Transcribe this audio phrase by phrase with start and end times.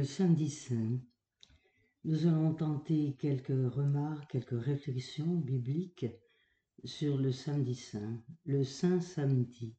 [0.00, 0.98] Le samedi saint,
[2.04, 6.06] nous allons tenter quelques remarques, quelques réflexions bibliques
[6.84, 9.76] sur le samedi saint, le saint samedi.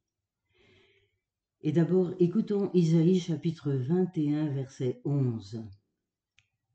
[1.62, 5.64] Et d'abord, écoutons Isaïe chapitre 21, verset 11.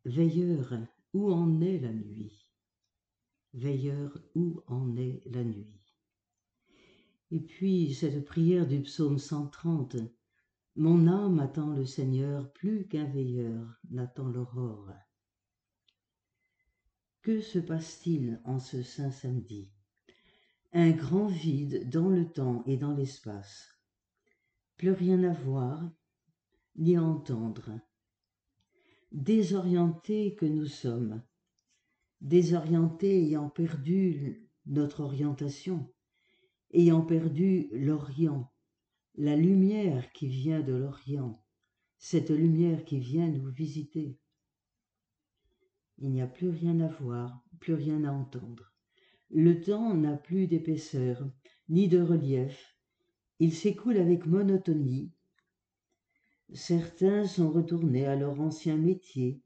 [0.04, 0.74] Veilleur,
[1.14, 2.50] où en est la nuit?
[3.54, 5.80] Veilleur, où en est la nuit?
[7.32, 9.96] Et puis cette prière du psaume 130.
[10.80, 14.92] Mon âme attend le Seigneur plus qu'un veilleur n'attend l'aurore.
[17.24, 19.72] Que se passe-t-il en ce saint samedi?
[20.74, 23.76] Un grand vide dans le temps et dans l'espace.
[24.78, 25.82] Plus rien à voir,
[26.76, 27.72] ni à entendre.
[29.12, 31.24] Désorientés que nous sommes,
[32.22, 35.92] désorientés ayant perdu notre orientation,
[36.72, 38.54] ayant perdu l'Orient,
[39.20, 41.44] la lumière qui vient de l'Orient,
[41.98, 44.20] cette lumière qui vient nous visiter.
[45.98, 48.72] Il n'y a plus rien à voir, plus rien à entendre.
[49.32, 51.28] Le temps n'a plus d'épaisseur,
[51.68, 52.78] ni de relief.
[53.40, 55.12] Il s'écoule avec monotonie.
[56.54, 59.42] Certains sont retournés à leur ancien métier,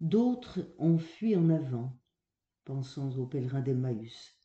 [0.00, 1.98] d'autres ont fui en avant.
[2.64, 4.38] Pensons aux pèlerins d'Emmaüs.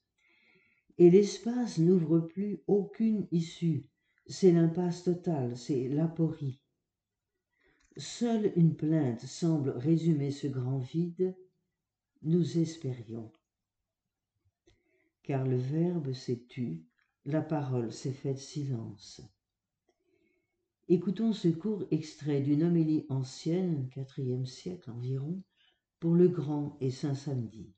[0.98, 3.88] Et l'espace n'ouvre plus aucune issue,
[4.28, 6.62] c'est l'impasse totale, c'est l'aporie.
[7.98, 11.36] Seule une plainte semble résumer ce grand vide.
[12.22, 13.32] Nous espérions.
[15.24, 16.86] Car le Verbe s'est tu,
[17.26, 19.22] la parole s'est faite silence.
[20.88, 25.42] Écoutons ce court extrait d'une homélie ancienne, quatrième siècle environ,
[26.00, 27.74] pour le grand et saint samedi.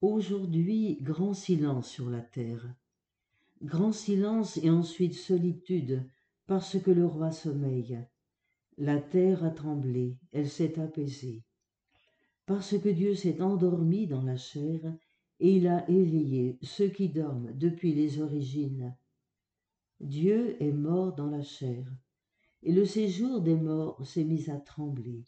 [0.00, 2.74] Aujourd'hui, grand silence sur la terre,
[3.62, 6.04] Grand silence et ensuite solitude,
[6.48, 8.04] parce que le roi sommeille.
[8.76, 11.44] La terre a tremblé, elle s'est apaisée.
[12.44, 14.80] Parce que Dieu s'est endormi dans la chair,
[15.38, 18.96] et il a éveillé ceux qui dorment depuis les origines.
[20.00, 21.86] Dieu est mort dans la chair,
[22.64, 25.24] et le séjour des morts s'est mis à trembler.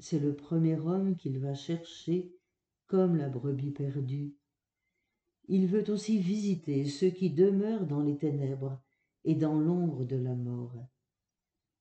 [0.00, 2.34] C'est le premier homme qu'il va chercher
[2.88, 4.34] comme la brebis perdue
[5.48, 8.80] il veut aussi visiter ceux qui demeurent dans les ténèbres
[9.24, 10.74] et dans l'ombre de la mort.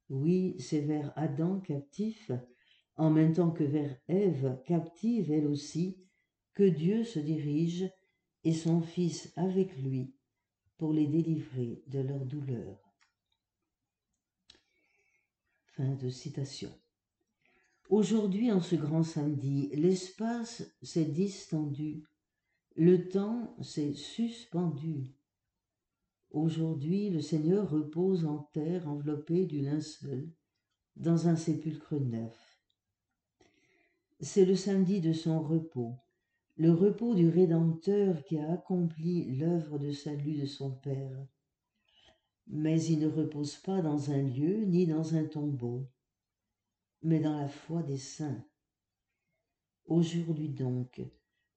[0.09, 2.31] Oui, c'est vers Adam captif,
[2.95, 5.97] en même temps que vers Ève captive elle aussi,
[6.53, 7.89] que Dieu se dirige
[8.43, 10.13] et son Fils avec lui
[10.77, 12.77] pour les délivrer de leur douleur.
[15.65, 16.71] Fin de citation.
[17.89, 22.03] Aujourd'hui, en ce grand samedi, l'espace s'est distendu
[22.75, 25.15] le temps s'est suspendu.
[26.31, 30.29] Aujourd'hui, le Seigneur repose en terre enveloppé du linceul,
[30.97, 32.37] dans un sépulcre neuf.
[34.19, 35.95] C'est le samedi de son repos,
[36.57, 41.25] le repos du Rédempteur qui a accompli l'œuvre de salut de son Père.
[42.47, 45.87] Mais il ne repose pas dans un lieu ni dans un tombeau,
[47.01, 48.43] mais dans la foi des saints.
[49.85, 51.01] Aujourd'hui donc,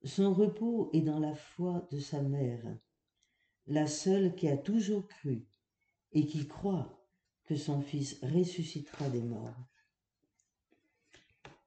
[0.04, 2.64] son repos est dans la foi de sa mère,
[3.66, 5.46] la seule qui a toujours cru
[6.12, 7.06] et qui croit
[7.44, 9.68] que son fils ressuscitera des morts.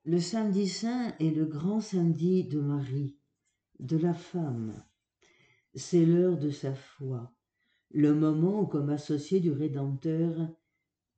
[0.04, 3.18] Le samedi saint est le grand samedi de Marie,
[3.80, 4.84] de la femme.
[5.76, 7.34] C'est l'heure de sa foi,
[7.92, 10.50] le moment où, comme associée du Rédempteur,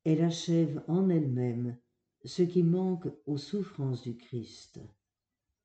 [0.03, 1.77] elle achève en elle-même
[2.25, 4.79] ce qui manque aux souffrances du Christ.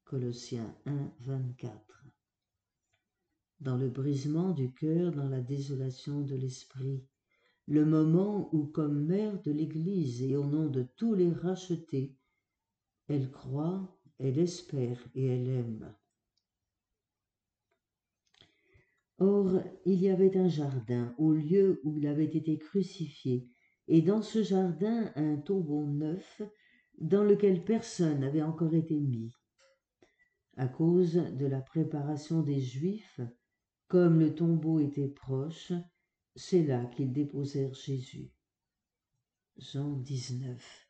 [0.08, 2.02] Colossiens 1, 24.
[3.60, 7.04] Dans le brisement du cœur, dans la désolation de l'esprit,
[7.66, 12.16] le moment où, comme mère de l'Église et au nom de tous les rachetés,
[13.08, 15.94] elle croit, elle espère et elle aime.
[19.18, 23.46] Or, il y avait un jardin au lieu où il avait été crucifié,
[23.88, 26.40] et dans ce jardin un tombeau neuf
[26.96, 29.30] dans lequel personne n'avait encore été mis
[30.58, 33.20] à cause de la préparation des Juifs,
[33.86, 35.72] comme le tombeau était proche,
[36.34, 38.32] c'est là qu'ils déposèrent Jésus.
[39.56, 40.88] Jean 19,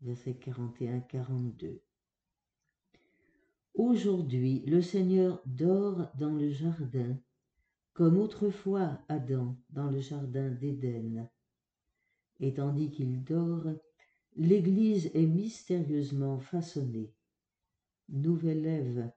[0.00, 1.80] verset 41-42.
[3.74, 7.16] Aujourd'hui, le Seigneur dort dans le jardin,
[7.92, 11.30] comme autrefois Adam dans le jardin d'Éden.
[12.40, 13.68] Et tandis qu'il dort,
[14.34, 17.15] l'Église est mystérieusement façonnée
[18.08, 19.12] nouvelle Ève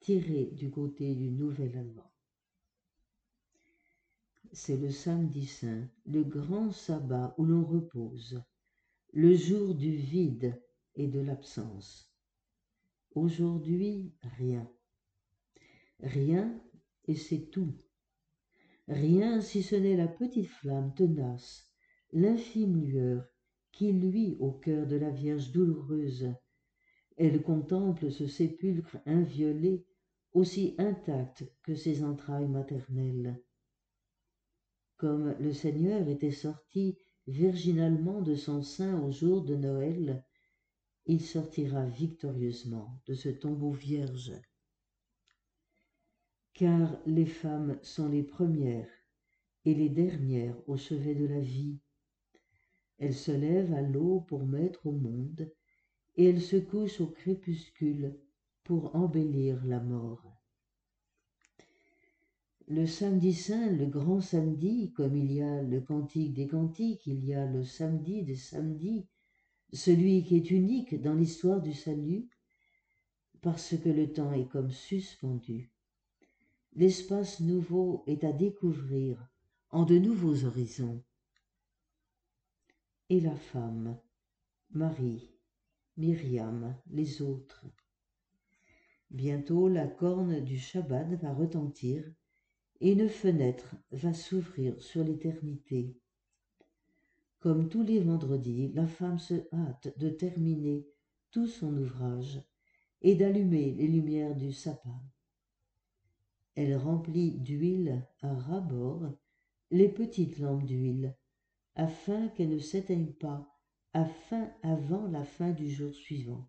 [0.00, 2.10] tirée du côté du nouvel Adam.
[4.52, 8.42] C'est le samedi saint, le grand sabbat où l'on repose,
[9.12, 10.60] le jour du vide
[10.94, 12.12] et de l'absence.
[13.14, 14.68] Aujourd'hui, rien.
[16.00, 16.60] Rien,
[17.06, 17.76] et c'est tout.
[18.88, 21.70] Rien si ce n'est la petite flamme tenace,
[22.12, 23.24] l'infime lueur
[23.70, 26.34] qui luit au cœur de la Vierge douloureuse.
[27.22, 29.84] Elle contemple ce sépulcre inviolé,
[30.32, 33.38] aussi intact que ses entrailles maternelles.
[34.96, 36.96] Comme le Seigneur était sorti
[37.26, 40.24] virginalement de son sein au jour de Noël,
[41.04, 44.32] il sortira victorieusement de ce tombeau vierge.
[46.54, 48.88] Car les femmes sont les premières
[49.66, 51.80] et les dernières au chevet de la vie.
[52.96, 55.52] Elles se lèvent à l'aube pour mettre au monde,
[56.20, 58.14] et elles se couchent au crépuscule
[58.62, 60.22] pour embellir la mort.
[62.68, 67.24] Le samedi saint, le grand samedi, comme il y a le cantique des cantiques, il
[67.24, 69.08] y a le samedi des samedis,
[69.72, 72.28] celui qui est unique dans l'histoire du salut,
[73.40, 75.72] parce que le temps est comme suspendu.
[76.74, 79.26] L'espace nouveau est à découvrir
[79.70, 81.02] en de nouveaux horizons.
[83.08, 83.98] Et la femme,
[84.72, 85.39] Marie,
[85.96, 87.66] Myriam, les autres.
[89.10, 92.04] Bientôt la corne du Shabbat va retentir
[92.80, 95.96] et une fenêtre va s'ouvrir sur l'éternité.
[97.40, 100.86] Comme tous les vendredis, la femme se hâte de terminer
[101.30, 102.40] tout son ouvrage
[103.02, 105.00] et d'allumer les lumières du sapin.
[106.54, 109.10] Elle remplit d'huile à ras-bord
[109.70, 111.16] les petites lampes d'huile,
[111.74, 113.59] afin qu'elles ne s'éteignent pas
[113.92, 116.48] afin avant la fin du jour suivant.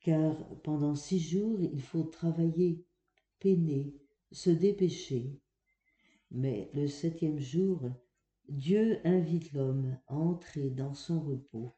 [0.00, 2.86] Car pendant six jours, il faut travailler,
[3.38, 3.94] peiner,
[4.30, 5.40] se dépêcher.
[6.30, 7.80] Mais le septième jour,
[8.48, 11.74] Dieu invite l'homme à entrer dans son repos,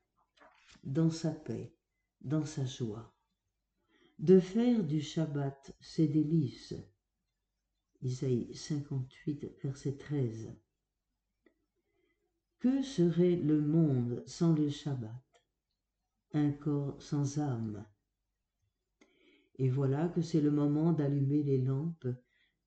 [0.82, 1.72] dans sa paix,
[2.20, 3.14] dans sa joie,
[4.18, 6.74] de faire du Shabbat ses délices.
[8.02, 10.52] Isaïe 58, verset 13.
[12.58, 15.10] Que serait le monde sans le Shabbat?
[16.32, 17.84] Un corps sans âme.
[19.56, 22.08] Et voilà que c'est le moment d'allumer les lampes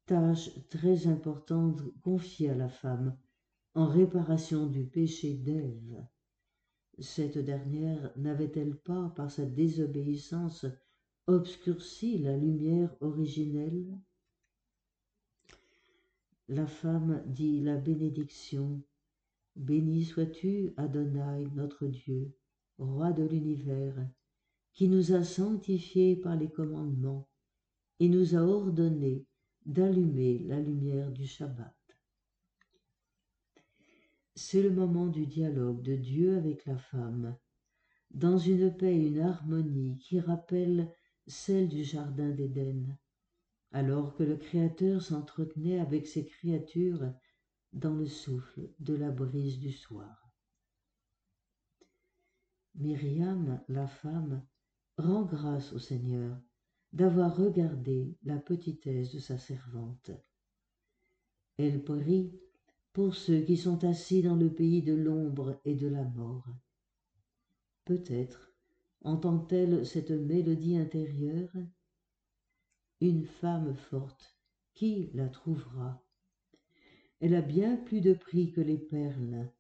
[0.10, 3.16] tâche très importante confiée à la femme
[3.76, 6.04] en réparation du péché d'Ève.
[6.98, 10.66] Cette dernière n'avait-elle pas, par sa désobéissance,
[11.28, 14.00] obscurci la lumière originelle?
[16.48, 18.82] La femme dit la bénédiction.
[19.60, 22.34] Béni sois-tu, Adonai, notre Dieu,
[22.78, 23.94] roi de l'univers,
[24.72, 27.28] qui nous a sanctifiés par les commandements
[28.00, 29.26] et nous a ordonné
[29.66, 31.76] d'allumer la lumière du Shabbat.
[34.34, 37.38] C'est le moment du dialogue de Dieu avec la femme,
[38.12, 40.90] dans une paix et une harmonie qui rappellent
[41.28, 42.98] celle du Jardin d'Éden,
[43.74, 47.14] alors que le Créateur s'entretenait avec ses créatures
[47.74, 50.30] dans le souffle de la brise du soir.
[52.76, 54.46] Myriam, la femme,
[54.98, 56.38] rend grâce au Seigneur
[56.94, 60.12] d'avoir regardé la petitesse de sa servante.
[61.58, 62.40] Elle prie
[62.94, 66.48] pour ceux qui sont assis dans le pays de l'ombre et de la mort.
[67.86, 68.52] Peut-être
[69.02, 71.52] entend-elle cette mélodie intérieure
[73.02, 74.38] Une femme forte,
[74.74, 76.04] qui la trouvera
[77.22, 79.52] Elle a bien plus de prix que les perles.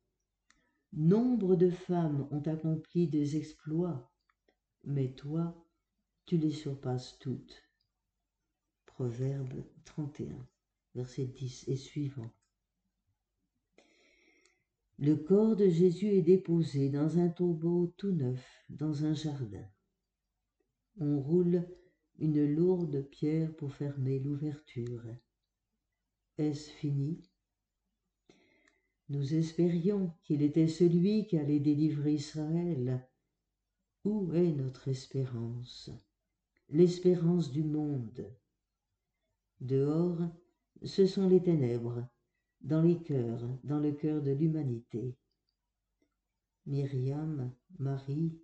[0.93, 4.11] Nombre de femmes ont accompli des exploits,
[4.85, 5.55] mais toi,
[6.25, 7.61] tu les surpasses toutes.
[8.85, 10.47] Proverbe 31,
[10.95, 12.31] verset 10 et suivant.
[14.97, 19.65] Le corps de Jésus est déposé dans un tombeau tout neuf, dans un jardin.
[20.97, 21.65] On roule
[22.17, 25.03] une lourde pierre pour fermer l'ouverture.
[26.37, 27.21] Est-ce fini?
[29.09, 33.07] Nous espérions qu'il était celui qui allait délivrer Israël.
[34.05, 35.89] Où est notre espérance?
[36.69, 38.31] L'espérance du monde.
[39.61, 40.19] Dehors,
[40.83, 42.07] ce sont les ténèbres,
[42.61, 45.17] dans les cœurs, dans le cœur de l'humanité.
[46.67, 48.39] Myriam, Marie,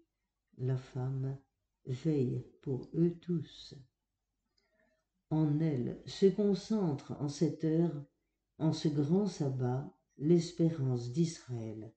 [0.58, 1.38] la femme,
[1.86, 3.76] veille pour eux tous.
[5.30, 8.04] En elle se concentre en cette heure,
[8.58, 11.94] en ce grand sabbat, l'espérance d'Israël.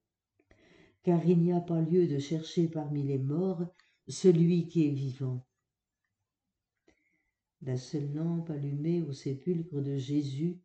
[1.02, 3.64] Car il n'y a pas lieu de chercher parmi les morts
[4.08, 5.46] celui qui est vivant.
[7.62, 10.60] La seule lampe allumée au sépulcre de Jésus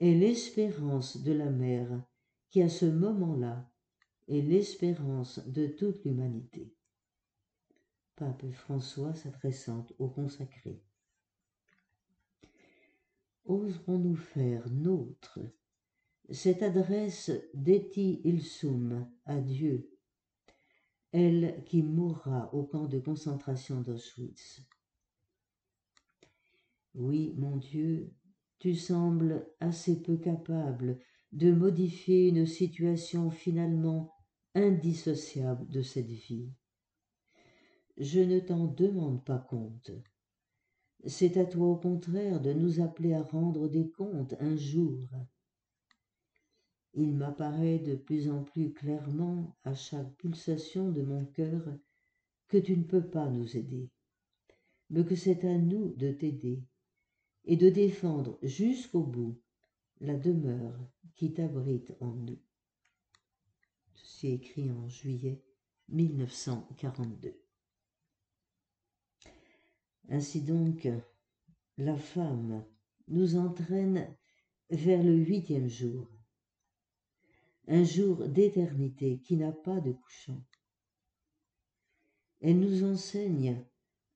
[0.00, 2.04] est l'espérance de la mère
[2.50, 3.70] qui, à ce moment-là,
[4.28, 6.74] et l'espérance de toute l'humanité.
[8.16, 10.82] Pape François s'adressant au consacré.
[13.44, 15.40] Oserons-nous faire nôtre
[16.30, 19.90] cette adresse d'Eti Ilsum à Dieu,
[21.12, 24.62] elle qui mourra au camp de concentration d'Auschwitz
[26.94, 28.12] Oui, mon Dieu,
[28.58, 30.98] tu sembles assez peu capable
[31.32, 34.12] de modifier une situation finalement
[34.54, 36.52] indissociable de cette vie.
[37.96, 39.90] Je ne t'en demande pas compte.
[41.06, 45.08] C'est à toi au contraire de nous appeler à rendre des comptes un jour.
[46.96, 51.62] Il m'apparaît de plus en plus clairement à chaque pulsation de mon cœur
[52.48, 53.90] que tu ne peux pas nous aider,
[54.90, 56.62] mais que c'est à nous de t'aider
[57.44, 59.40] et de défendre jusqu'au bout
[60.00, 60.78] la demeure
[61.16, 62.38] qui t'abrite en nous.
[63.94, 65.42] Ceci écrit en juillet
[65.88, 67.34] 1942.
[70.10, 70.88] Ainsi donc,
[71.78, 72.64] la femme
[73.08, 74.06] nous entraîne
[74.70, 76.08] vers le huitième jour,
[77.66, 80.42] un jour d'éternité qui n'a pas de couchant.
[82.40, 83.64] Elle nous enseigne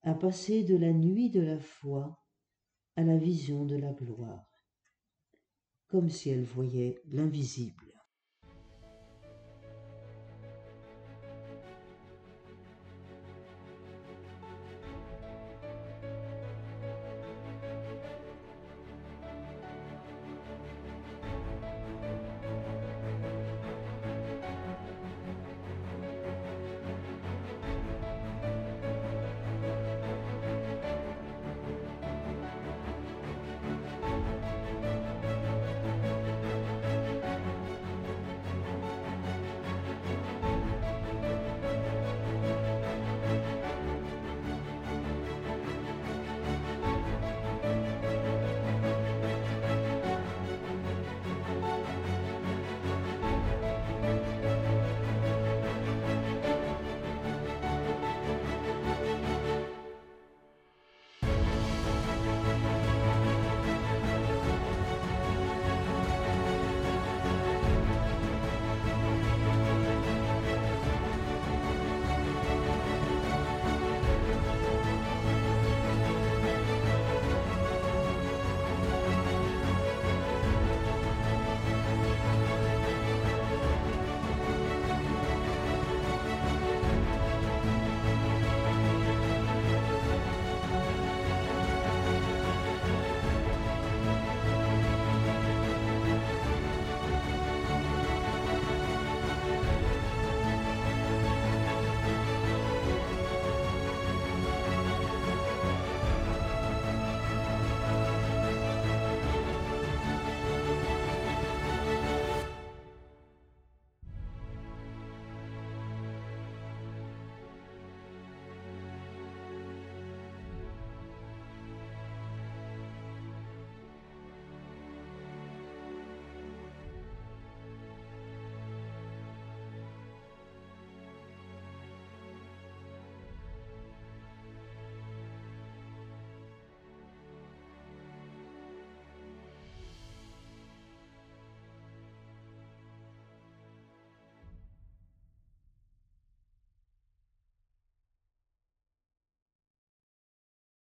[0.03, 2.23] à passer de la nuit de la foi
[2.97, 4.47] à la vision de la gloire,
[5.87, 7.88] comme si elle voyait l'invisible.